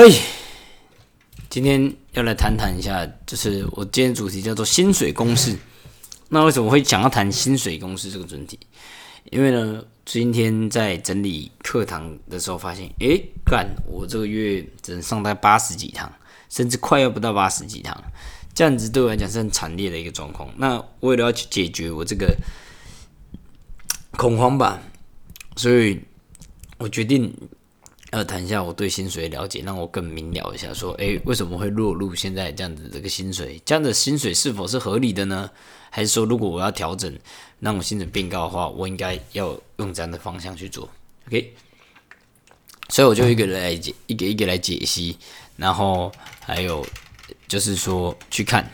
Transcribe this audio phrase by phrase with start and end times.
[0.00, 0.16] 嘿，
[1.50, 5.56] 今天要来谈谈一下，就是我今天主题叫做薪水公式。
[6.28, 8.56] 那为什么会想要谈薪水公式这个主题？
[9.32, 16.08] 因为呢，今天在整理课堂的时候发现，诶，干，我这个月只能上到八十几堂，
[16.48, 18.00] 甚至快要不到八十几堂，
[18.54, 20.48] 这样子对我来讲是很惨烈的一个状况。
[20.58, 22.36] 那为了要去解决我这个
[24.12, 24.80] 恐慌吧，
[25.56, 26.00] 所以
[26.76, 27.34] 我决定。
[28.12, 30.72] 要谈一下我对薪水了解，让我更明了一下。
[30.72, 33.60] 说，诶，为什么会落入现在这样子这个薪水？
[33.66, 35.50] 这样的薪水是否是合理的呢？
[35.90, 37.14] 还是说，如果我要调整，
[37.60, 40.88] 让我薪水变高的话，我应该要用这样的方向去做
[41.26, 41.52] ？OK，
[42.88, 45.14] 所以我就一个来解，一个一个来解析，
[45.56, 46.86] 然后还有
[47.46, 48.66] 就是说去看，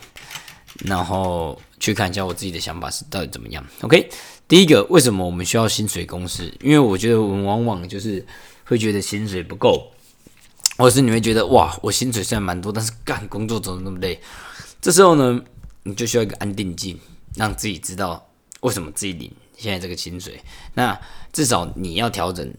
[0.85, 3.67] 然后去看一下我自己的想法是到底怎么样。
[3.81, 4.09] OK，
[4.47, 6.55] 第一个，为什么我们需要薪水公式？
[6.61, 8.25] 因为我觉得我们往往就是。
[8.65, 9.93] 会觉得薪水不够，
[10.77, 14.21] 或者是你会觉得哇，我薪水虽然蛮多，但是干工作怎么那么累？
[14.81, 15.43] 这时候呢，
[15.83, 16.99] 你就需要一个安定剂，
[17.37, 18.27] 让自己知道
[18.61, 20.41] 为什么自己领现在这个薪水。
[20.75, 20.99] 那
[21.33, 22.53] 至少你要调整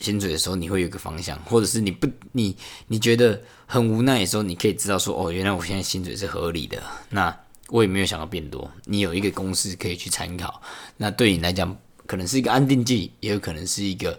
[0.00, 6.82] 薪水的时候，你会有个方向，或者是你不你你觉得很无奈的时候，你可以知道说哦，原来我现在薪水是合理的。
[7.10, 7.34] 那
[7.68, 10.60] 我也没有想要变多，你有一个公式可以去参考。
[10.96, 14.18] 那对你来讲，可能是一个安定剂，也有可能是一个。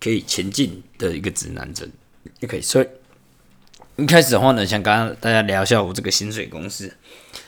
[0.00, 1.90] 可以前进的一个指南针
[2.44, 2.60] ，OK。
[2.60, 2.86] 所以
[3.96, 6.96] 一开始的话呢，想刚刚大家聊一下我这个薪水公式。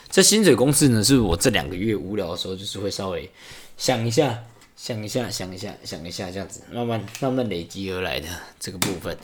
[0.09, 3.31] 这薪水公式呢，是我这两个月无聊的时候，就是会稍微
[3.77, 4.43] 想一下、
[4.75, 8.27] 想一下、想一下、想一下这样子，慢慢慢慢累积而来的
[8.59, 9.17] 这个部分。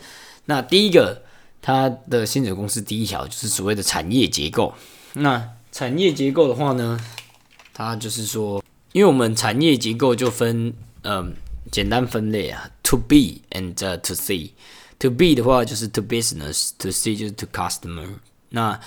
[0.45, 1.23] 那第一个，
[1.61, 4.73] 它的薪水公式第一条就是所谓的产业结构。
[5.13, 6.97] 那产业结构的话呢，
[7.73, 11.35] 它就是说，因为我们产业结构就分，嗯。
[11.69, 14.51] 简单分类啊，to be and to see.。
[14.99, 18.07] to be 的话就是 to business，to see 就是 to customer。
[18.49, 18.79] 那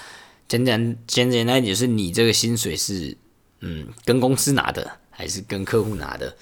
[0.49, 3.17] 简简简简单一点，就是你这个薪水是
[3.61, 6.35] 嗯跟公司拿的，还是跟客户拿的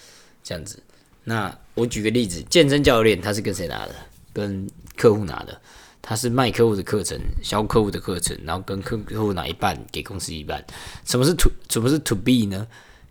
[0.42, 0.82] 这样子。
[1.24, 3.94] 那我举个例子，健身教练他是跟谁拿的？
[4.32, 5.60] 跟客户拿的。
[6.00, 10.64] 他是卖客户的课程，销客户的课程，然后跟客客户拿一半，给公司一半。
[11.04, 12.66] 什么是 to 什么是 to be 呢？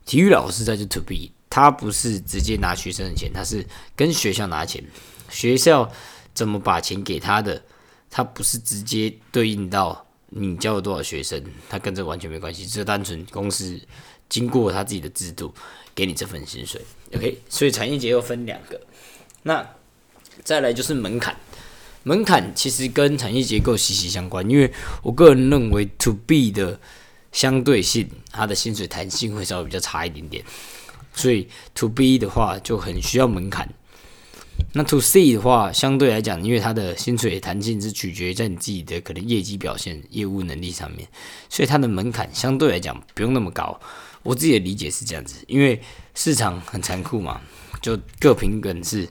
[0.08, 1.30] 体育老师在就 to be。
[1.58, 4.84] 他不是直接拿学生的钱，他是跟学校拿钱。
[5.28, 5.92] 学校
[6.32, 7.60] 怎么把钱给他的？
[8.12, 12.68] 他不是直接对应到你教了多少学生，他跟这完全没关系。
[12.68, 13.76] 这单纯公司
[14.30, 15.52] 经过他自己的制度
[15.96, 16.80] 给你这份薪水。
[17.16, 18.80] OK，所以产业结构分两个。
[19.42, 19.68] 那
[20.44, 21.36] 再来就是门槛，
[22.04, 24.48] 门槛其实跟产业结构息息相关。
[24.48, 26.80] 因为我个人认为，To B 的
[27.32, 30.46] 相对性，它的薪水弹性会稍微比较差一点点。
[31.18, 33.68] 所以 to B 的话就很需要门槛，
[34.74, 41.08] 那 to C 的话相对来讲，因为它的薪水弹性是取决于在你自己的可能业绩表现、业务能力上面，
[41.50, 43.78] 所以它的门槛相对来讲不用那么高。
[44.22, 45.82] 我自己的理解是这样子，因为
[46.14, 47.42] 市场很残酷嘛，
[47.82, 49.08] 就各凭本事，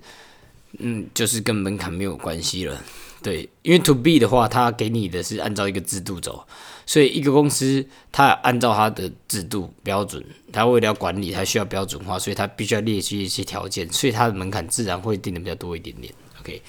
[0.78, 2.80] 嗯，就是跟门槛没有关系了。
[3.20, 6.46] 对，因为 to B 的话，它给你的是按照一个制度走。
[6.88, 16.14] 所以，一个公司它按照它的制度标准，它为了要管理，它需要标准化，所以它必须要列举一些条件，所以它的门槛自然会定的比较多一点点。
[16.38, 16.62] OK，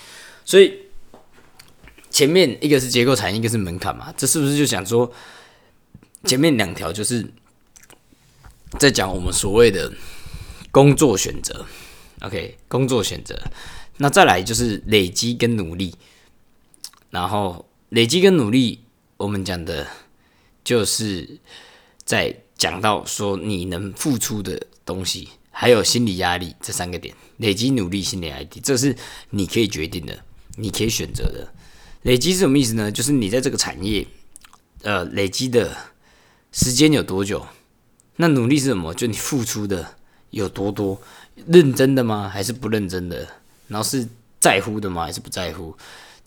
[0.44, 0.74] 所以
[2.10, 5.12] 前面一个是结构产业，一个是门槛嘛，这是不是就想说
[6.24, 7.24] 前面两条就是
[8.80, 9.94] 在讲我们所谓的
[10.72, 11.64] 工作选择
[12.22, 13.40] ？OK，工作选择，
[13.98, 15.94] 那再来就是累积跟努力，
[17.12, 18.82] 然后累积跟努力，
[19.18, 19.86] 我们讲的。
[20.68, 21.40] 就是
[22.04, 28.94] 在讲到说你能付出的东西，还有心理压力这三个点，累积努力、心理压力，这是
[29.30, 30.20] 你可以决定的，
[30.58, 31.54] 你可以选择的。
[32.02, 32.92] 累积是什么意思呢？
[32.92, 34.06] 就是你在这个产业，
[34.82, 35.74] 呃，累积的
[36.52, 37.48] 时间有多久？
[38.18, 38.94] 那努力是什么？
[38.94, 39.96] 就你付出的
[40.32, 41.02] 有多多？
[41.46, 42.28] 认真的吗？
[42.28, 43.26] 还是不认真的？
[43.70, 44.06] 然后是
[44.42, 45.06] 在乎的吗？
[45.06, 45.74] 还是不在乎？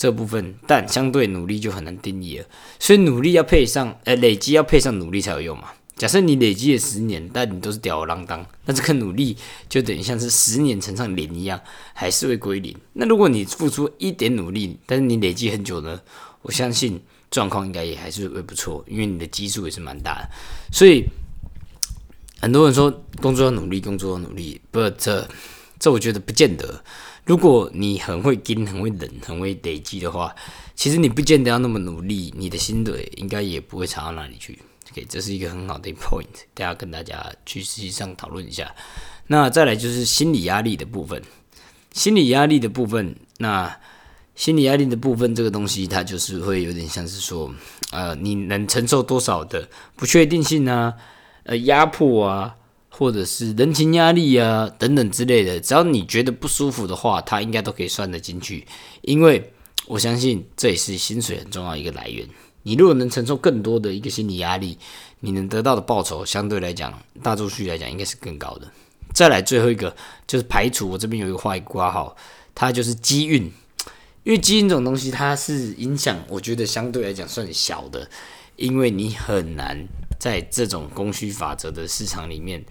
[0.01, 2.47] 这部分，但相对努力就很难定义了，
[2.79, 5.69] 所以努力要配上，呃，累积要配上努力才有用嘛。
[5.95, 9.37] 假设你累积了十年，但你都是吊儿郎当，那这个努力
[9.69, 11.61] 就等于像是十年乘上零一样，
[11.93, 12.75] 还是会归零。
[12.95, 16.01] 那如果你付出一点努力，但是你累积很久呢，
[16.41, 16.99] 我相信
[17.31, 20.31] 状况应该也还是会不错，因为你的基数也是蛮大的。
[20.73, 21.05] 所以
[22.41, 22.91] 很多人说
[23.21, 25.27] 工作要努力，工作要努力，but
[25.79, 26.83] 这我觉得不见得。
[27.31, 30.35] 如果你很会跟、很会忍、很会累积的话，
[30.75, 34.59] 其实你不见得要那么努力，你的心得应该也不会差到哪里去。
[34.91, 38.75] OK，这是一个很好的 point，大家跟大家去实际上讨论一下。
[39.29, 41.23] 那再来就是心理压力的部分，
[41.93, 43.79] 心理压力的部分，那
[44.35, 47.55] 心理压力的部分，这个东西它就是会有点像是说，
[47.93, 50.93] 呃，你能承受多少的不确定性啊，
[51.45, 52.57] 呃，压迫啊，
[53.01, 58.67] 或者是人情压力啊等等之类的，只要你觉得不舒服的话，它应该都可以算得进去。
[59.01, 59.51] 因为
[59.87, 62.29] 我相信这也是薪水很重要一个来源。
[62.65, 64.77] 你如果能承受更多的一个心理压力，
[65.21, 66.93] 你能得到的报酬相对来讲，
[67.23, 68.71] 大数据来讲应该是更高的。
[69.15, 72.15] 再来最后一个就是排除，我这边有一个坏瓜哈，
[72.55, 73.51] 它就是机运。
[74.25, 78.07] 因为基因这种东西，它是影响，我觉得相对来讲算小的，
[78.57, 79.89] 因为你很难
[80.19, 82.63] 在这种供需法则的市场里面，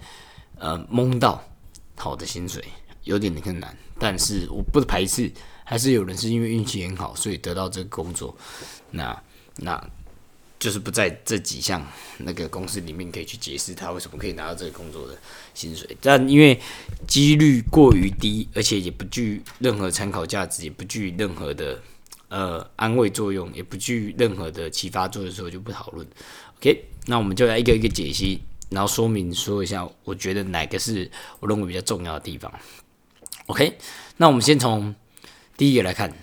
[0.60, 1.44] 呃，蒙到
[1.96, 2.64] 好的薪水，
[3.02, 3.76] 有点更难。
[3.98, 5.28] 但是我不排斥，
[5.64, 8.36] 还是有人是因为运气很好，所以得到这个工作。
[8.92, 9.20] 那
[9.56, 9.90] 那。
[10.60, 11.82] 就是不在这几项
[12.18, 15.18] 那个公司里面可以去解释他为什么可以拿到这个工作的
[15.54, 16.60] 薪水，但因为
[17.08, 21.80] 几率过于低，而且也不具任何参考价值，也不具任何的
[22.28, 26.06] 呃安慰作用，也不具任何的启发作用所以就不讨论。
[26.58, 32.50] OK，那我们就来一个一个解析，然后说明说一下，我觉得哪个是我认为比较重要的地方。
[33.46, 33.76] OK，
[34.16, 34.94] 那我们先从
[35.56, 36.16] 第一个来看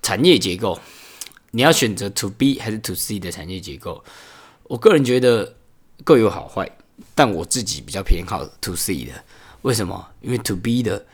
[0.00, 0.80] 产业结构。
[1.52, 4.04] 你要选择 to B 还是 to C 的产业结构？
[4.62, 5.56] 我个人觉得
[6.04, 6.70] 各有好坏，
[7.12, 9.24] 但我自己比较偏好 to C 的。
[9.62, 10.08] 为什么？
[10.20, 11.04] 因为 to B 的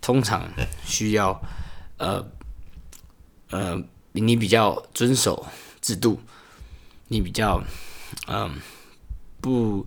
[0.00, 0.50] 通常
[0.86, 1.38] 需要
[1.98, 2.26] 呃
[3.50, 5.46] 呃，你比较遵守
[5.82, 6.18] 制度，
[7.08, 7.62] 你比较
[8.28, 8.58] 嗯
[9.40, 9.86] 不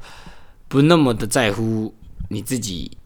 [0.67, 1.94] 不那么的在乎
[2.29, 2.97] 你自己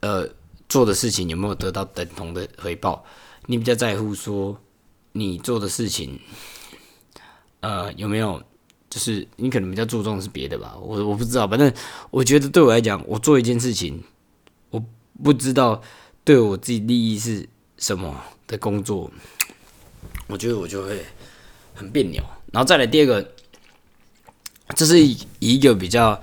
[0.00, 0.28] 呃
[0.68, 3.04] 做的事情有没有得到等同的回报，
[3.46, 4.58] 你比较在乎说。
[5.18, 6.20] 你做的事情，
[7.60, 8.42] 呃，有没有？
[8.90, 11.48] 就是你可能比较注重是别的吧，我我不知道。
[11.48, 11.72] 反正
[12.10, 14.04] 我觉得对我来讲，我做一件事情，
[14.68, 14.84] 我
[15.24, 15.80] 不知道
[16.22, 17.48] 对我自己利益是
[17.78, 18.14] 什么
[18.46, 19.10] 的工作，
[20.26, 21.02] 我觉得我就会
[21.72, 22.22] 很别扭。
[22.52, 23.32] 然后再来第二个，
[24.74, 26.20] 这是以一个比较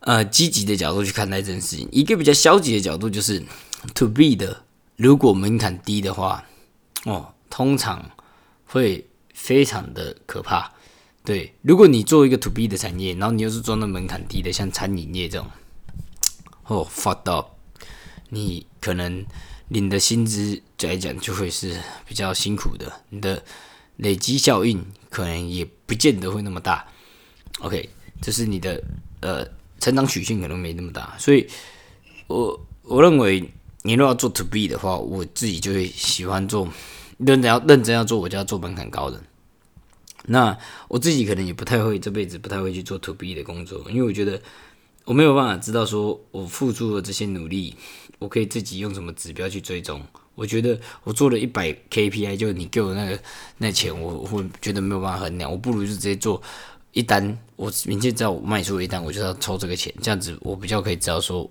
[0.00, 1.88] 呃积极的角度去看待这件事情。
[1.92, 3.42] 一个比较消极的角度就是
[3.94, 4.64] to B 的，
[4.96, 6.44] 如果门槛低的话，
[7.04, 7.32] 哦。
[7.48, 8.10] 通常
[8.66, 10.70] 会非常的可怕，
[11.24, 11.54] 对。
[11.62, 15.46] 如果你做一个 to B 的产业，然后你又是做那门槛低的，像餐饮业这种，
[16.66, 17.56] 哦，发到
[18.28, 19.24] 你可能
[19.68, 23.42] 领的薪资来讲就会是比较辛苦的，你的
[23.96, 26.86] 累积效应可能也不见得会那么大。
[27.60, 27.88] OK，
[28.20, 28.82] 这是你的
[29.20, 29.46] 呃
[29.80, 31.46] 成长曲线可能没那么大，所以
[32.26, 33.50] 我我认为
[33.82, 36.68] 你如果要做 to B 的话，我自己就会喜欢做。
[37.18, 39.18] 认真要认真要做，我就要做门槛高的。
[40.26, 40.54] 那
[40.86, 44.38] 我自己可能也不太会，这辈子不太会去做 to B 的工作，因为我觉得
[45.06, 47.74] 我没有办法知道说我付出的这些努力，
[48.18, 50.02] 我可以自己用什么指标去追踪。
[50.34, 53.18] 我觉得我做了一百 KPI，就你给我那个
[53.56, 55.50] 那钱，我会觉得没有办法衡量。
[55.50, 56.42] 我不如就直接做
[56.96, 61.48] 一单，我明确知道我卖出一单，我就要抽这个钱，这样子我比较可以知道说，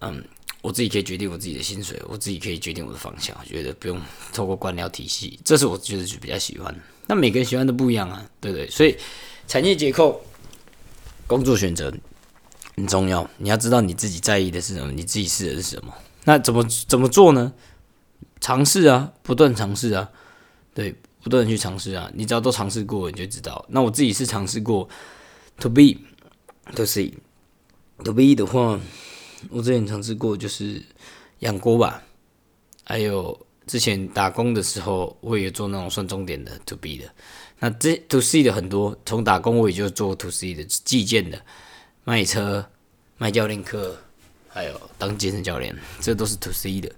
[0.00, 0.22] 嗯。
[0.62, 3.98] 我自己可以决定我自己的薪水，我自己可以决定我的方向，我觉得不用
[4.30, 6.74] 透过官僚体系，这是我觉得是比较喜欢。
[7.06, 8.68] 那每个人喜欢的不一样啊，对不对？
[8.68, 8.94] 所以
[9.48, 10.22] 产业结构、
[11.26, 11.90] 工作选择
[12.76, 15.94] 很重要，你要知道你自己在意的是什么，你自己试的是什么。
[16.24, 17.54] 那怎么怎么做呢？
[18.38, 20.10] 尝试啊，不断尝试啊，
[20.74, 22.10] 对，不断的去尝试啊。
[22.14, 23.64] 你只要都尝试过，你就知道。
[23.68, 24.88] 那我自己是尝试过
[25.58, 28.78] to B，to C，to be 的话。
[29.48, 30.82] 我之前尝试过，就是
[31.38, 32.02] 养锅吧，
[32.84, 37.04] 还有之前打工的时候，我也做那种算重点的 to be 的。
[37.58, 41.40] 那这 to C 的很多，从打工我也就做 to C 的，寄件的，
[42.04, 42.68] 卖车、
[43.16, 43.96] 卖教练课，
[44.46, 46.92] 还有当健身教练，这都是 to C 的。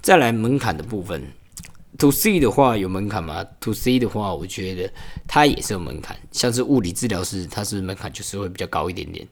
[0.00, 1.26] 再来门槛的部分
[1.98, 4.92] ，to C 的话有门槛吗？to C 的话，我觉得
[5.26, 9.26] 它也是有门槛，像是物理治疗师，它是门槛就是会比较高一点点。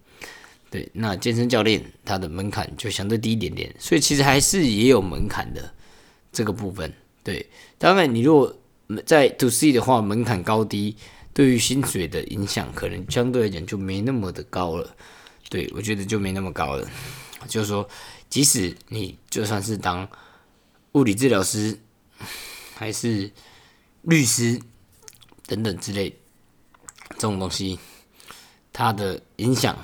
[0.70, 5.70] 对，那健身教练他的门槛就相对低一点点，所以其实还是也有门槛的
[6.32, 6.90] 这个部分。
[7.22, 8.56] 对，当然你如果
[9.04, 10.96] 在 to C 的话，门槛高低
[11.34, 14.96] 对于薪水的影响可能相对来讲就没那么的高了。
[15.50, 16.90] 对我觉得就没那么高了。
[17.48, 17.86] 就是说，
[18.30, 20.08] 即使你就算是当
[20.92, 21.78] 物理治疗师，
[22.82, 23.30] 还是
[24.02, 24.60] 律师
[25.46, 26.10] 等等之类
[27.10, 27.78] 这种东西，
[28.72, 29.76] 它的影响。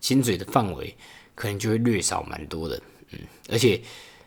[0.00, 0.96] 薪水的范围
[1.34, 3.18] 可能就会略少蛮多的，嗯，
[3.50, 3.78] 而且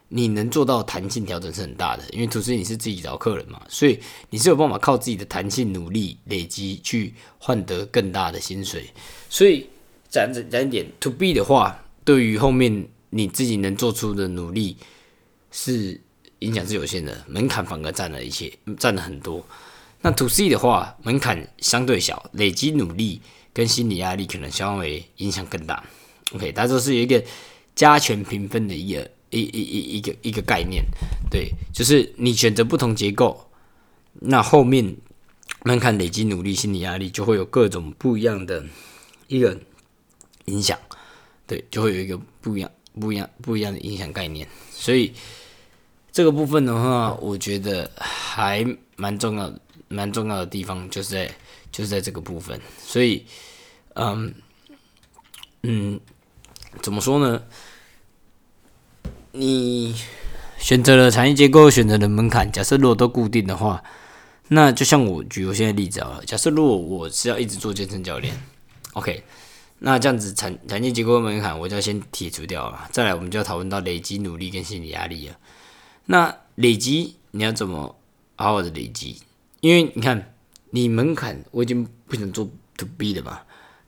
[0.07, 8.87] 你能做到弹性调整是很大的，因为图师你是自己找客人嘛，所以你是有办法靠自己的弹性努力累积去换得更大的薪水。
[9.31, 9.67] 所以
[10.09, 14.77] 讲讲一点，to B 的话，对于后面你自己能做出的努力
[15.49, 15.99] 是
[16.43, 19.45] 影响是有限的，门槛反而占了一切，占了很多。
[20.01, 23.21] 那 To C 的话，门槛相对小，累积努力
[23.53, 25.81] 跟心理压力可能相为影响更大。
[26.33, 27.23] OK，它就是一个
[27.73, 30.83] 加权评分的一个一一一一个一个概念，
[31.31, 33.49] 对，就是你选择不同结构，
[34.19, 34.93] 那后面
[35.63, 38.63] 门槛累积努力、心理压力就会有各种不一样的
[39.27, 39.57] 一个
[40.45, 40.77] 影响，
[41.47, 42.69] 对，就会有一个不一样、
[42.99, 44.45] 不一样、不一样的影响概念。
[44.71, 45.13] 所以
[46.13, 48.63] 这个部分的话，我觉得还
[48.95, 51.29] 蛮重要的，蛮重要的地方就是在
[51.71, 52.61] 就是在这个部分。
[52.85, 53.25] 所以，
[53.95, 54.33] 嗯
[55.63, 55.99] 嗯。
[56.81, 57.41] 怎么说呢？
[59.31, 59.95] 你
[60.57, 62.51] 选择了产业结构，选择了门槛。
[62.51, 63.83] 假设如果都固定的话，
[64.47, 66.19] 那就像我举我现在例子啊。
[66.25, 68.35] 假设如果我是要一直做健身教练
[68.93, 69.23] ，OK，
[69.77, 72.87] 那这样子产产业结构门槛我就要先剔除掉了。
[72.91, 75.35] 再来，我们就要讨论到累积努力跟心理压力了。
[76.05, 77.99] 那累积你要怎么
[78.35, 79.17] 好好的累积？
[79.61, 80.35] 因为你看，
[80.71, 83.41] 你门槛我已经不想做 To B 的嘛，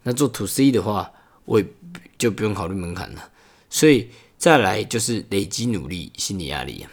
[0.03, 1.11] 那做 To C 的话，
[1.45, 1.65] 我也。
[2.17, 3.29] 就不用考虑门槛了，
[3.69, 6.87] 所以再来就是累积努力、心理压力。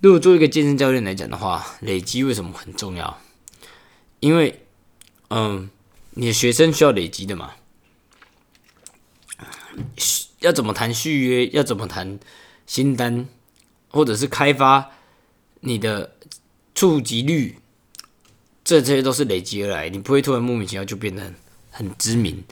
[0.00, 3.20] 如果做一个健身教练来讲的话，累积为什么很重要？
[4.18, 4.66] 因为，
[5.30, 5.70] 嗯，
[6.10, 7.52] 你的学生需要累积的嘛。
[10.40, 11.46] 要怎么谈续约？
[11.50, 12.18] 要怎么谈
[12.66, 13.28] 新单？
[13.90, 14.90] 或者是开发
[15.60, 16.12] 你的
[16.74, 17.56] 触及率？
[18.64, 21.32] 这这些都是累积而来，你不会突然莫名其妙就变得
[21.70, 22.44] 很知名。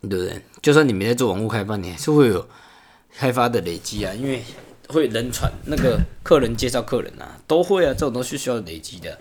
[0.00, 0.40] 对不对？
[0.62, 2.48] 就算你没在做网络开发，你还是会有
[3.16, 4.44] 开发的累积啊，因为
[4.86, 9.18] 会人传那个客人介绍客人啊，都会啊，这种都是需要累积的。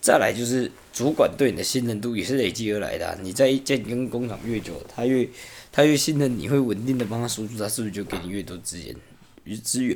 [0.00, 3.18] 再来就是主管对你的信任度也是累积而来的。
[3.22, 5.28] 你在一间工厂越久，他越
[5.70, 8.96] 他越信任你，会稳定的帮他输出，他是不是就给你越多资源
[9.44, 9.94] 与资源？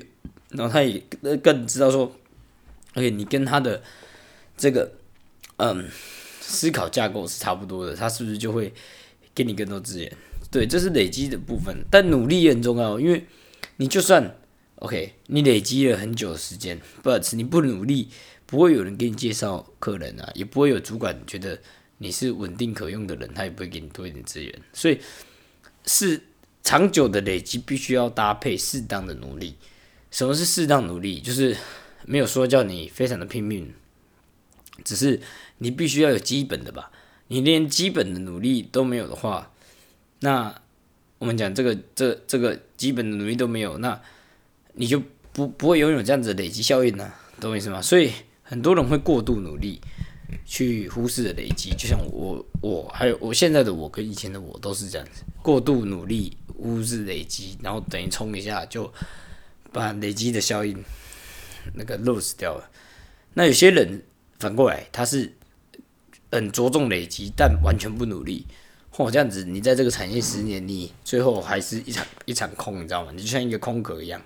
[0.51, 1.03] 然后他也
[1.43, 2.13] 更知道说，
[2.95, 3.83] 而且你跟他的
[4.57, 4.93] 这个
[5.57, 5.89] 嗯
[6.41, 8.73] 思考架构是差不多的，他是不是就会？
[9.35, 10.13] 给你更多资源，
[10.51, 13.25] 对，这是累积的部分，但努力也很重要，因为
[13.77, 14.35] 你就算
[14.81, 18.09] OK，你累积了很久的时间，but 你不努力，
[18.47, 21.57] 不会有人给你介绍客人啊，也不会有主管觉得
[21.99, 24.99] 你是稳定可用的人，他也不会给你多一点资源，所以
[25.87, 26.21] 是
[26.65, 29.55] 长久的累积必须要搭配适当的努力。
[30.11, 31.21] 什么是适当努力？
[31.21, 31.57] 就是
[32.05, 33.73] 没有说叫你非常的拼命，
[34.85, 35.21] 只是
[35.59, 36.91] 你必须要有基本的吧。
[37.29, 39.53] 你连基本的努力都没有的话，
[40.21, 40.55] 那
[41.19, 44.01] 我们讲这个这这个基本的努力都没有，那
[44.75, 47.13] 你就不不会拥有这样子的累积效应呢？
[47.39, 47.83] 懂我意思吗？
[47.83, 48.11] 所以
[48.43, 49.79] 很多人会过度努力，
[50.47, 51.71] 去忽视的累积。
[51.77, 58.91] 就像我我还有我现在的我跟以前的我都是这样子，过度努力忽视累积，然后等于冲一下就
[59.73, 60.85] 把累积的效应
[61.75, 62.71] 那个 lose 掉了。
[63.35, 64.03] 那有些人
[64.39, 65.35] 反过来他是。
[66.31, 68.47] 很着重累积，但完全不努力，
[68.93, 73.11] 嚯，这样子你在这个产业十年，你最后还是一场一场空，你知道吗？
[73.15, 74.21] 你就像一个空壳一样，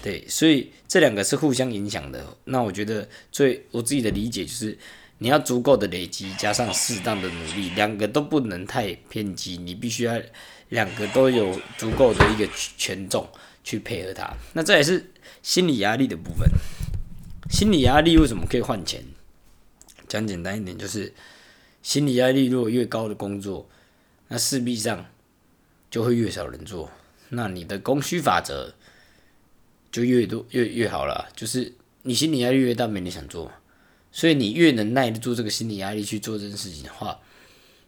[0.00, 2.24] 对，所以这两个是互相影响的。
[2.44, 4.78] 那我觉得最我自己的理解就是，
[5.18, 10.22] 你要足够的累积，加上适当的努力，两个都不能太偏激，你必须要
[10.68, 12.48] 两个都有足够的一个
[12.78, 13.28] 权重
[13.64, 14.32] 去配合它。
[14.52, 16.48] 那这也是心理压力的部分。
[17.50, 19.04] 心理压力为什么可以换钱？
[20.08, 21.12] 讲简单一点就是。
[21.82, 23.68] 心理压力如果越高的工作，
[24.28, 25.04] 那势必上
[25.90, 26.88] 就会越少人做，
[27.30, 28.72] 那你的供需法则
[29.90, 31.28] 就越多越越好了。
[31.34, 33.50] 就是你心理压力越大，没人想做，
[34.12, 37.18] 所以你越能耐得住这个心理压力去做这件事情的话，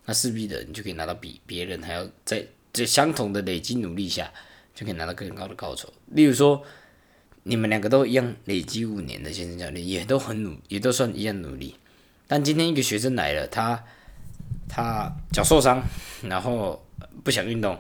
[0.07, 4.33] 那势必的你就可以拿到比别人还要在这相同的累积努力下，
[4.75, 5.93] 就可以拿到更高的高酬。
[6.07, 6.63] 例如说，
[7.45, 11.77] 你们两个都一样累积五年的健身教练，也都很努，也都算一样努力。
[12.27, 13.85] 但今天一个学生来了，他
[14.69, 15.83] 他脚受伤，
[16.23, 16.85] 然后
[17.23, 17.79] 不想运动，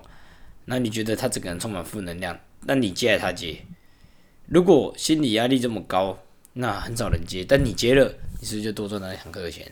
[0.67, 2.39] 那你觉得他整个人充满负能量？
[2.67, 3.59] 那你接他接？
[4.47, 6.19] 如果心理压力这么高，
[6.53, 7.45] 那很少人接。
[7.49, 9.71] 但你接了，你是不是就多赚了一堂课的钱？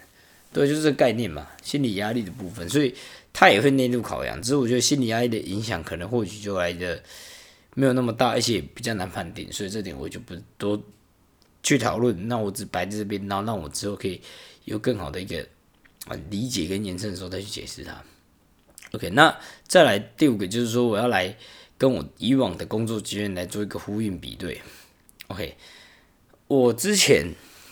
[0.53, 2.95] 对，就是这概念嘛，心理压力的部分，所以
[3.33, 4.41] 他也会内入考量。
[4.43, 7.03] 只是我觉得心理压力的影响，可能或许就来的
[7.75, 10.83] 没有那么大，而且比较难判定，所以这点我就不多
[11.63, 12.29] 去讨论。
[12.29, 14.21] 那我只摆在这边，然后让我之后可以。
[14.65, 15.45] 有更好的一个
[16.31, 18.01] 理解跟延伸的时候再去解释它。
[18.93, 21.37] OK，那再来第五个就是说，我要来
[21.77, 24.63] 跟我以往的工作经验来做一个呼应比对。
[25.27, 25.57] OK，
[26.47, 27.27] 我之前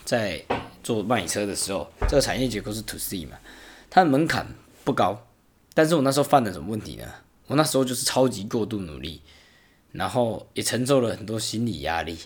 [0.04, 0.44] 在
[0.82, 3.38] 做卖车的时候，这个产业结构是 To C 嘛，
[3.88, 4.46] 它的门槛
[4.84, 5.26] 不高，
[5.74, 7.04] 但是我那时候犯了什么问题呢？
[7.46, 9.20] 我那时候就是超级过度努力，
[9.92, 12.18] 然后也承受了很多心理压力。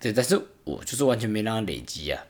[0.00, 2.24] 对，但是我就是完全没让它累积啊，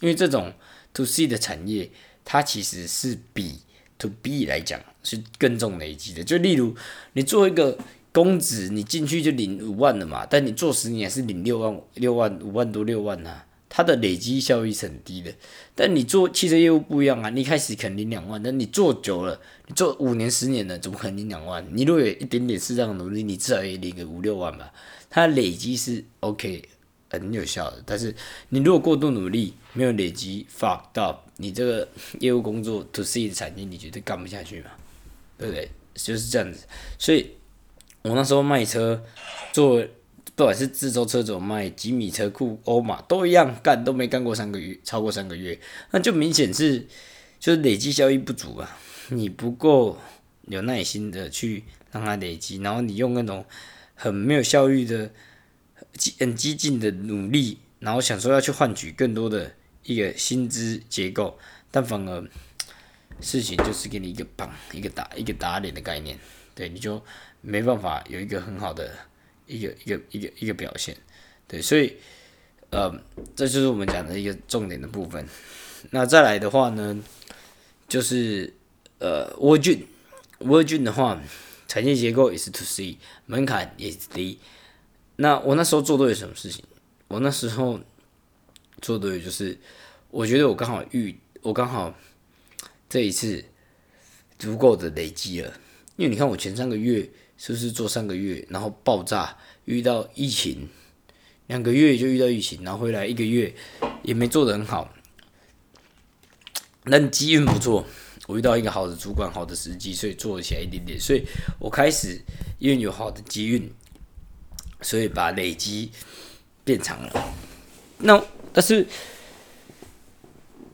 [0.00, 0.52] 因为这种
[0.92, 1.88] to C 的产业，
[2.24, 3.60] 它其实是比
[3.98, 6.24] to B 来讲是更重累积的。
[6.24, 6.74] 就例如
[7.12, 7.78] 你做一个
[8.12, 15.32] 公职，你进去就领五万了嘛，但你做十年是领六万六万五万多六万呐，它的累积效益是很低的。
[15.74, 21.66] 但你做汽车业务不一样啊，你一开始肯定两万，但你做久了，你做五年十年了，怎么可能领两万？
[21.72, 24.70] 你如果有一点点适当的努力，你至少也领个五六万吧。
[25.08, 26.68] 它累积是 OK。
[27.12, 28.14] 很有效的，但是
[28.48, 31.86] 你如果过度努力，没有累积发到你这个
[32.20, 34.70] 业务工作 to C 的产业，你绝对干不下去嘛，
[35.36, 35.70] 对不对？
[35.92, 36.66] 就是这样子。
[36.98, 37.32] 所以
[38.00, 39.04] 我那时候卖车，
[39.52, 39.84] 做
[40.42, 45.56] 不管是自州车主卖吉米车库、欧马都一样干，都没干过三个月，超过三个月，
[45.92, 46.84] 那就明显是
[47.38, 48.76] 就是累积效益不足啊，
[49.10, 49.96] 你不够
[50.48, 53.44] 有耐心的去让它累积，然后你用那种
[53.94, 55.10] 很没有效率的。
[56.18, 59.52] 很激进的努力，然后想说要去换取更多的
[59.84, 61.38] 一个薪资结构，
[61.70, 62.28] 但反而
[63.20, 66.18] 事情就是给你一个棒，一个打一个打脸的概念，
[66.54, 67.00] 对，你就
[67.42, 68.90] 没办法有一个很好的
[69.46, 70.96] 一个一个一个一个表现，
[71.46, 71.96] 对，所以
[72.70, 72.92] 呃，
[73.36, 75.26] 这就是我们讲的一个重点的部分。
[75.90, 77.02] 那再来的话呢，
[77.88, 78.52] 就是
[78.98, 79.86] 呃，沃郡，
[80.38, 81.20] 沃郡的话，
[81.66, 84.38] 产业结构也是 to C，门槛也是低。
[85.16, 86.64] 那我那时候做对了什么事情？
[87.08, 87.78] 我那时候
[88.80, 89.58] 做对就是，
[90.10, 91.94] 我觉得我刚好遇，我刚好
[92.88, 93.44] 这一次
[94.38, 95.52] 足够的累积了。
[95.96, 97.08] 因为你看我前三个月
[97.42, 100.68] 是不是做三个月，然后爆炸遇到疫情，
[101.48, 103.52] 两个月就遇到疫情，然后回来一个月
[104.04, 104.88] 也没做的很好。
[106.84, 107.84] 但机运不错，
[108.28, 111.00] 我遇到一个好的主管，好的时机，所以做起来一点点。
[111.00, 111.24] 所以
[111.58, 112.22] 我开始
[112.60, 113.68] 因为有好的机运。
[114.84, 115.92] 所以把累积
[116.64, 117.34] 变长了，
[117.98, 118.20] 那
[118.52, 118.84] 但是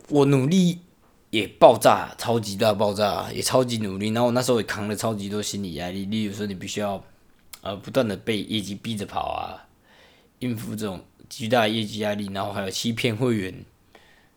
[0.09, 0.79] 我努力
[1.31, 4.09] 也爆炸，超级大爆炸，也超级努力。
[4.09, 7.05] 然后我那时候也扛了超级多心理压力，例如说你必须要
[7.61, 9.67] 呃不断的被业绩逼着跑啊，
[10.39, 13.65] 应付这种巨大的业绩压力，然后还有欺骗会员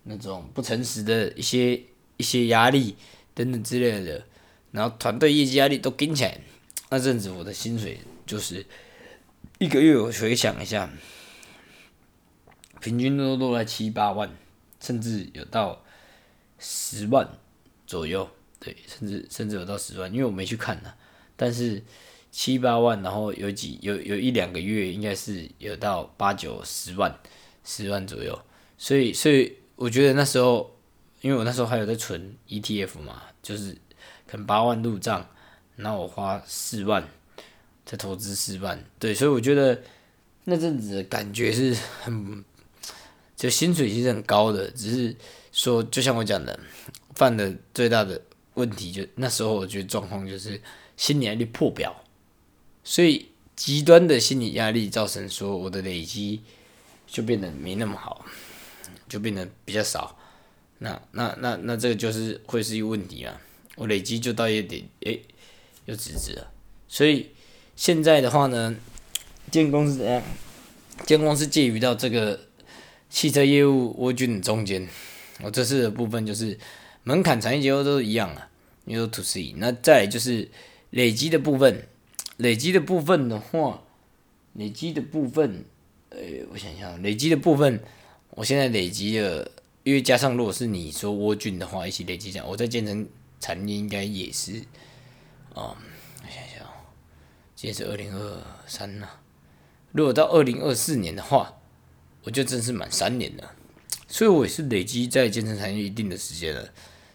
[0.03, 1.81] 那种不诚实的一些
[2.17, 2.95] 一些压力
[3.33, 4.23] 等等之类的，
[4.71, 6.39] 然后团队业绩压力都跟起来，
[6.89, 8.65] 那阵子我的薪水就是。
[9.59, 10.89] 一个月我回想一下，
[12.79, 14.27] 平均都落在七八万，
[14.79, 15.83] 甚至有到
[16.61, 17.27] 十万
[17.85, 18.29] 左右。
[18.57, 20.93] 对，甚至甚至有到十万，因为我没去看呢。
[21.35, 21.83] 但是
[22.31, 27.13] 七八万，然后有几有有一两个月，应该是有到八九十万，
[27.65, 28.39] 十万左右。
[28.77, 30.73] 所以，所以我觉得那时候，
[31.19, 33.75] 因为我那时候还有在存 ETF 嘛，就是
[34.25, 35.27] 可能八万入账，
[35.75, 37.05] 然后我花四万。
[37.83, 39.81] 在投资四万，对，所以我觉得
[40.45, 42.41] 那阵子的感觉是很，
[43.35, 45.15] 就薪水其实很高的，只是
[45.51, 46.59] 说，就像我讲的，
[47.15, 48.21] 犯的最大的
[48.53, 50.61] 问题就那时候我觉得状况就是
[50.97, 52.03] 心理压力破表，
[52.83, 56.41] 所以极端的心理压力造成说我的累积
[57.07, 58.25] 就变得没那么好，
[59.07, 60.17] 就变得比较少，
[60.79, 63.33] 那那那那这个就是会是一个问题嘛，
[63.75, 65.21] 我累积就到一点，诶，
[65.85, 66.51] 又止止了，
[66.87, 67.31] 所以。
[67.73, 68.75] 现在的话呢，
[69.49, 70.21] 建工是怎样？
[71.07, 72.39] 建工是介于到这个
[73.09, 74.87] 汽车业务蜗菌中间。
[75.43, 76.57] 我这次的部分就是
[77.03, 78.49] 门槛、产业结构都是一样啊，
[78.85, 79.53] 你说 to C。
[79.57, 80.49] 那再就是
[80.91, 81.87] 累积的部分，
[82.37, 83.83] 累积的部分的话，
[84.53, 85.65] 累积的部分，
[86.09, 86.19] 呃，
[86.51, 87.81] 我想想，累积的部分，
[88.31, 89.49] 我现在累积了，
[89.83, 93.07] 因为加上如果是你说蜗菌的话，一起累积下，我在建成
[93.39, 94.63] 产业应该也是，
[95.53, 95.75] 啊。
[97.53, 99.07] 今天是二零二三呐，
[99.91, 101.59] 如果到二零二四年的话，
[102.23, 103.53] 我就真是满三年了。
[104.11, 106.69] 所以我也是累积在健身产业一定的时间了。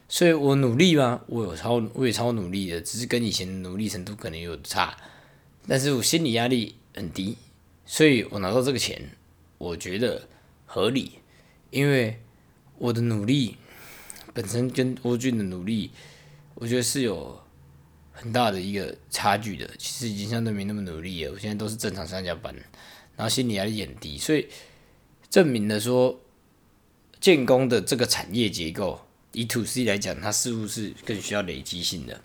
[0.09, 1.21] 所以我努力吗？
[1.27, 4.97] 我有超，我也超努力的，只是跟以前努力程度可能有差。
[5.69, 7.37] 但是我心理压力很低，
[7.85, 9.11] 所以我拿到这个钱，
[9.59, 10.27] 我觉得
[10.65, 11.13] 合理，
[11.71, 12.19] 因为
[12.79, 13.57] 我的努力
[14.33, 15.91] 本身跟欧俊的努力，
[16.55, 17.39] 我觉得是有。
[18.19, 21.33] 很大的一个差距的，其实已经相对没那么努力了。
[21.33, 22.55] 我现在都是正常上下班，
[23.15, 24.49] 然后心理压力也低，所以
[25.29, 26.19] 证明了说
[27.21, 29.01] 建工的这个产业结构，
[29.33, 32.21] 以 to C 来讲，它似乎是更需要累积性的。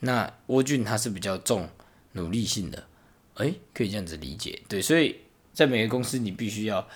[0.00, 1.68] 那沃俊它是比较重
[2.12, 2.86] 努力性的，
[3.34, 4.62] 诶，可以这样子理解。
[4.68, 5.16] 对，所以
[5.52, 6.88] 在每个公司，你必须要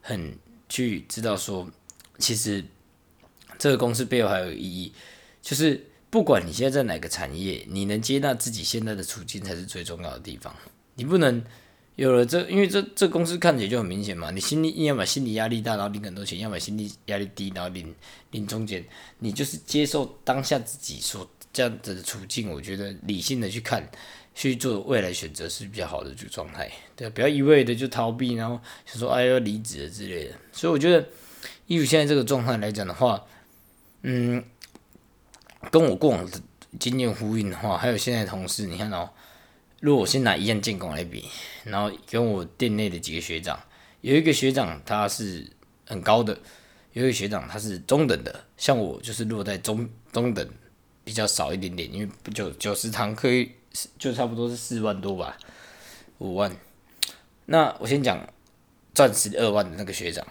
[0.00, 0.36] 很
[0.68, 1.70] 去知道说，
[2.18, 2.64] 其实
[3.58, 4.92] 这个公司背后还有意义，
[5.42, 5.88] 就是。
[6.10, 10.54] 不管你现在在哪个产业，你能接纳自己现在的处境才是最重要的地方。
[10.94, 11.44] 你不能
[11.96, 17.94] 有了这，因为这这公司看起来就很明显嘛，你心理要么心理压力大，然后领很多钱；要么心理压力低，然后领
[18.32, 18.84] 领中间。
[19.20, 23.88] 你就是接受当下自己所这样子的处境，我觉得理性的去看，
[24.34, 26.68] 去做未来选择是比较好的这个状态。
[26.96, 30.34] 对，不要一味的就逃避，然后想说哎要离职了之类的。
[30.50, 31.06] 所以我觉得，
[31.68, 33.24] 以我现在这个状态来讲的话，
[34.02, 34.42] 嗯，
[35.70, 36.40] 跟我过往的
[36.80, 39.08] 经验呼应的话，还有现在同事，你看哦。
[39.84, 41.28] 如果我先拿一样建工来比，
[41.62, 43.62] 然后跟我店内的几个学长，
[44.00, 45.46] 有一个学长他是
[45.86, 46.40] 很高的，
[46.94, 50.48] 有一个学长他是中等的，像我就是落在中中等
[51.04, 53.28] 比较少一点点，因为九九十堂课
[53.98, 55.36] 就差不多是四万多吧，
[56.16, 56.56] 五万。
[57.44, 58.26] 那我先讲
[58.94, 60.26] 赚十二万的那个学长，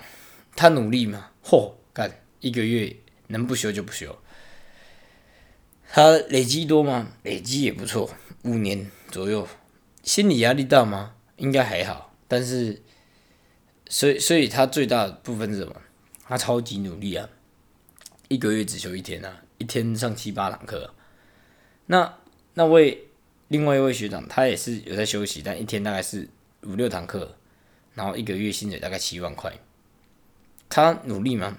[0.56, 1.30] 他努力吗？
[1.46, 2.92] 嚯，干一个月
[3.28, 4.18] 能不休就不休。
[5.92, 7.10] 他累积多吗？
[7.22, 8.10] 累积也不错，
[8.44, 8.90] 五年。
[9.12, 9.48] 左右，
[10.02, 11.14] 心理压力大吗？
[11.38, 12.82] 应该还好，但是，
[13.88, 15.82] 所以所以他最大的部分是什么？
[16.24, 17.30] 他超级努力啊，
[18.28, 20.96] 一个月只休一天啊，一天上七八堂课。
[21.86, 22.18] 那
[22.56, 23.08] 那位
[23.50, 26.28] 另外一位学长，他也是有在休息，但一天大概是
[26.64, 27.36] 五六堂课，
[27.94, 29.54] 然后一个月薪水大概七万块。
[30.70, 31.56] 他努力吗？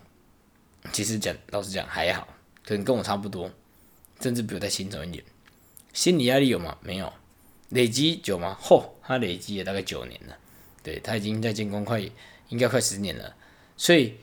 [0.92, 2.26] 其实讲老实讲还好，
[2.66, 3.48] 可能跟我差不多，
[4.20, 5.24] 甚至比我再轻松一点。
[5.94, 6.76] 心理压力有吗？
[6.82, 7.10] 没有。
[7.70, 8.56] 累积久吗？
[8.62, 10.36] 嚯，他累积了大概九年了，
[10.82, 11.98] 对他已经在建工快
[12.50, 13.34] 应该快十年了，
[13.76, 14.14] 所以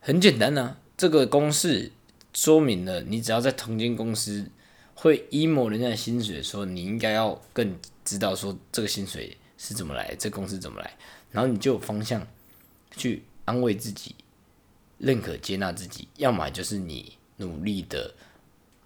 [0.00, 1.92] 很简单呢，这个公式
[2.32, 4.50] 说明了，你只要在同间公司
[4.94, 10.96] 会一模人家的薪水的时候，你应该要更知道说这个薪水是怎么来，这公司怎么来，
[11.30, 12.26] 然后你就有方向
[12.96, 14.16] 去安慰自己，
[14.96, 18.12] 认可接纳自己，要么就是你努力的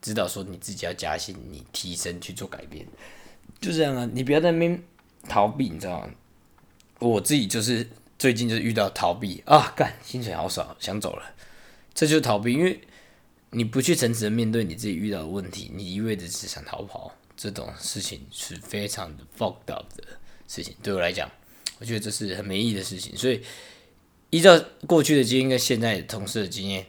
[0.02, 2.86] 知道说你自己要加薪，你提升去做改变。
[3.60, 4.82] 就这样啊，你不要在那边
[5.28, 6.10] 逃避，你知道吗？
[6.98, 7.88] 我自己就是
[8.18, 11.34] 最近就是遇到逃避啊，干薪水好少，想走了，
[11.94, 12.80] 这就是逃避，因为
[13.50, 20.04] 你不去诚实的面对你自己遇到的问题，你一味的只想逃跑，这种事情是非常的 fucked up 的
[20.48, 20.74] 事情。
[20.82, 21.30] 对我来讲，
[21.78, 23.16] 我觉得这是很没意义的事情。
[23.16, 23.42] 所以
[24.30, 26.86] 依照过去的经验跟现在同事的经验，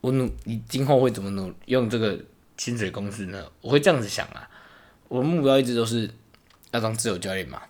[0.00, 2.18] 我努你今后会怎么努用这个
[2.60, 3.50] 薪水公式呢？
[3.62, 4.46] 我会这样子想啊。
[5.08, 6.10] 我目标一直都是
[6.72, 7.62] 要当自由教练嘛。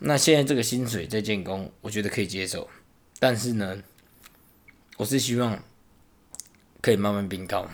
[0.00, 2.68] 那现在这个薪水在建工，我觉得可以接受。
[3.20, 3.80] 但是呢，
[4.96, 5.62] 我是希望
[6.80, 7.70] 可以慢慢变高。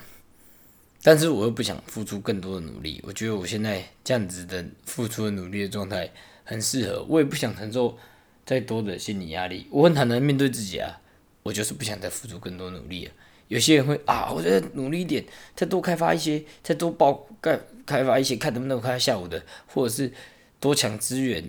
[1.03, 3.01] 但是我又不想付出更多的努力。
[3.05, 6.13] 我觉得我现在这样子的付出的努力的状态
[6.45, 7.03] 很适合。
[7.09, 7.97] 我也不想承受
[8.45, 9.67] 再多的心理压力。
[9.71, 11.01] 我很坦然面对自己啊，
[11.45, 13.13] 我就是不想再付出更多努力了。
[13.49, 15.25] 有些人会啊，我觉得努力一点，
[15.57, 20.13] 再多开发一些，再多报盖开发一些，看能不能开下午的，或者是
[20.61, 21.43] 多抢资源，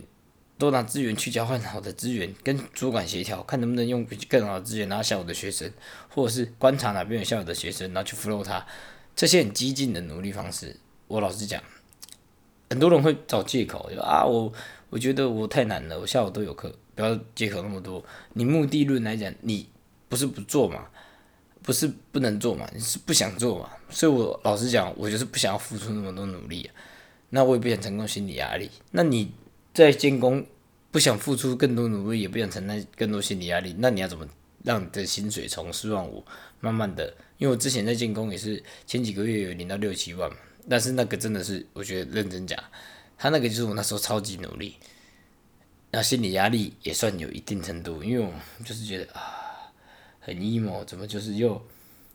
[0.57, 5.71] 多拿资源去交换好的资源，跟主管协调，看能不能用更好的资源拿下午的学生，
[6.07, 8.65] 或者是观察哪边有下午的学生，然后去 follow 他，
[9.15, 10.75] 这些很激进的努力方式，
[11.07, 11.61] 我老实讲，
[12.69, 14.51] 很多人会找借口，就啊我
[14.89, 18.01] 我觉得我太难了，我下午都有课，不要借口那么多。
[18.33, 19.67] 你目的论来讲，你
[20.07, 20.87] 不是不做嘛？
[21.69, 26.67] 不是不能做嘛，你是不想做嘛，所以我老实讲，我就是不想要付出那么多努力，
[27.29, 28.71] 那我也不想成功心理压力。
[28.89, 29.31] 那你
[29.71, 30.43] 在建工
[30.89, 34.27] 不想付出更多努力，也不想承担更多心理压力，那你要怎么
[34.63, 36.25] 让你的薪水从四万五
[36.59, 37.13] 慢慢的？
[37.37, 42.59] 因为我之前在建工也是前几个月有领到六七万嘛，但是那个真的是我觉得认真讲，
[43.15, 44.73] 他那个就是我那时候超级努力，
[45.91, 48.33] 那心理压力也算有一定程度，因为我
[48.65, 49.35] 就是觉得啊。
[50.29, 51.59] 很 emo，怎么就是又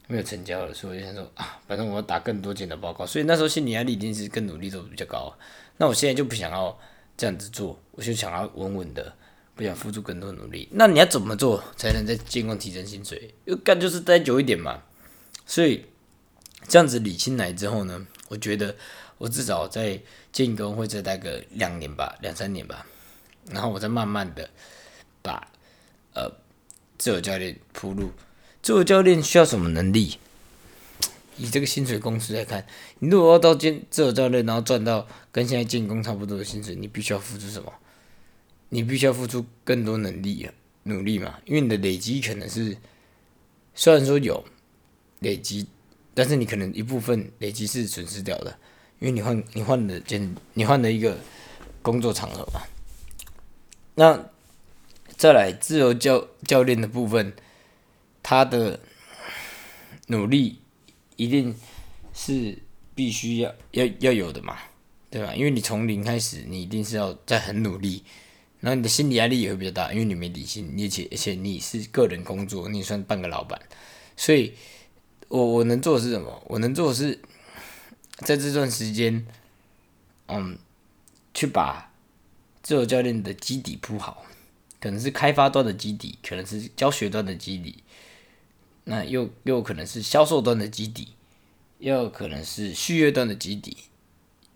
[0.06, 0.72] 没有成交了？
[0.72, 5.36] 所以我就想说啊，反正我要打更多件的报告，所以那时候心理压力一定是更努力度比较高。
[5.78, 6.78] 那我现在就不想要
[7.16, 9.12] 这样子做，我就想要稳稳的，
[9.54, 10.68] 不想付出更多努力。
[10.72, 13.34] 那你要怎么做才能在建工提升薪水？
[13.46, 14.82] 又干就是待久一点嘛。
[15.44, 15.84] 所以
[16.68, 18.76] 这样子理清来之后呢，我觉得
[19.18, 20.00] 我至少在
[20.32, 22.86] 建工会再待个两年吧，两三年吧，
[23.50, 24.48] 然后我再慢慢的
[25.22, 25.48] 把
[26.12, 26.30] 呃。
[27.04, 28.12] 自由教练铺路，
[28.62, 30.16] 自由教练需要什么能力？
[31.36, 32.66] 以这个薪水公司来看，
[33.00, 37.70] 你如果要到兼自由教练，然后赚到跟现在进工差不多的薪水，你必须要付出什么？
[38.70, 41.34] 你必须要付出更多能力啊，努力嘛。
[41.44, 42.74] 因为你的累积可能是，
[43.74, 44.42] 虽然说有
[45.18, 45.66] 累积，
[46.14, 48.58] 但是你可能一部分累积是损失掉的，
[49.00, 51.18] 因为你换你换了兼你换了一个
[51.82, 52.62] 工作场合嘛。
[53.94, 54.30] 那。
[55.16, 57.32] 再来自由教教练的部分，
[58.22, 58.80] 他的
[60.08, 60.60] 努力
[61.16, 61.54] 一定
[62.12, 62.58] 是
[62.94, 64.58] 必须要要要有的嘛，
[65.10, 65.34] 对吧？
[65.34, 68.02] 因为你从零开始，你一定是要在很努力，
[68.60, 73.60] 然后你的心理压力也会比较大，因为你没底薪，而且而且你是个人工作，你算半个老板，
[74.16, 74.54] 所以
[75.28, 76.42] 我我能做的是什么？
[76.48, 77.20] 我能做的是
[78.18, 79.26] 在这段时间，
[80.26, 80.58] 嗯，
[81.32, 81.92] 去把
[82.62, 84.24] 自由教练的基底铺好，
[84.84, 87.82] 可能是开发端的基底，可能是教学端的基底，
[88.84, 91.14] 那又又可能是销售端的基底，
[91.78, 93.78] 又有可能是续约端的基底，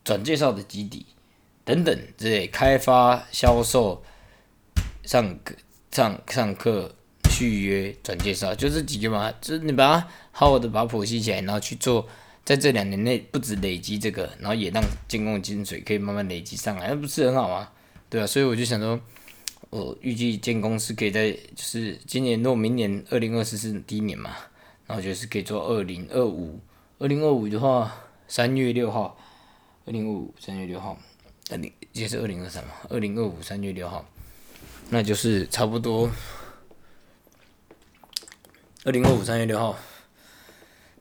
[0.05, 1.07] 转介绍的基底。
[1.65, 4.03] 等等之类，开发、销售、
[5.03, 5.55] 上课、
[5.91, 6.95] 上上课、
[7.31, 9.33] 续约、转介绍，就这几个嘛。
[9.41, 12.07] 就是你把它好好的把它剖析起来，然后去做，
[12.45, 17.71] 在这两年内不止累积这个，然后也让建工精髓可以慢慢累积上来，那不是很好吗？
[18.11, 19.01] 对啊，所以我就想说，
[19.71, 24.35] 我预计建工是可以在，就是今年如果明年二零二四是第一年嘛，
[24.87, 26.59] 然后就是可以做二零二五，
[26.99, 27.95] 二零二五的话，
[28.27, 29.19] 三月六号，
[29.87, 30.99] 二零二五三月六号。
[31.51, 34.07] 二零也是二零二三嘛，二零二五三月六号，
[34.91, 36.11] 那就是差不多
[38.85, 39.75] 二零二五三月六号，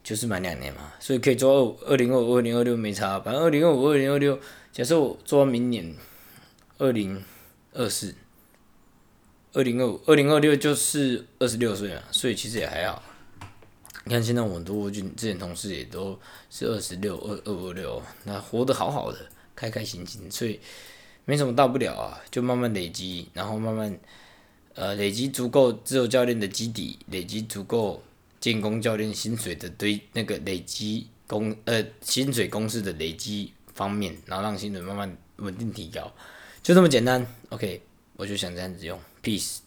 [0.02, 4.40] 就是满两年嘛，所以可以做二二零二五二零二六没差，反正二零二五二零二六，
[4.72, 5.94] 假设我做到明年
[6.78, 7.22] 二零
[7.74, 8.16] 二四，
[9.58, 13.02] 二零二五二零二六就是二十六岁嘛，所以其实也还好。
[14.04, 16.18] 你看现在我们多就之前同事也都
[16.52, 19.18] 是二十六二二五六，那活得好好的。
[19.56, 20.60] 开开心心，所以
[21.26, 24.00] 没什么大不了啊，就慢慢累积，然后慢慢
[24.76, 28.04] 呃累积足够自由教练的基底，累积足够
[28.40, 36.14] 建工教练薪水的堆那个累积工呃薪水公式的累积方面，然后让薪水慢慢稳定提高，
[36.62, 37.26] 就这么简单。
[37.50, 37.82] OK，
[38.16, 39.67] 我就想这样子用 Peace.